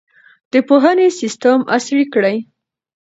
[0.51, 2.37] د پوهنې سیستم عصري کړئ.